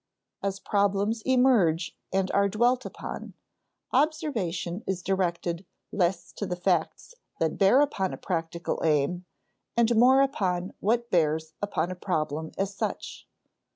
As 0.41 0.57
problems 0.59 1.21
emerge 1.27 1.95
and 2.11 2.31
are 2.31 2.49
dwelt 2.49 2.87
upon, 2.87 3.35
observation 3.93 4.83
is 4.87 5.03
directed 5.03 5.63
less 5.91 6.31
to 6.31 6.47
the 6.47 6.55
facts 6.55 7.13
that 7.39 7.59
bear 7.59 7.81
upon 7.81 8.11
a 8.11 8.17
practical 8.17 8.81
aim 8.83 9.25
and 9.77 9.95
more 9.95 10.21
upon 10.21 10.73
what 10.79 11.11
bears 11.11 11.53
upon 11.61 11.91
a 11.91 11.95
problem 11.95 12.51
as 12.57 12.73
such. 12.73 13.27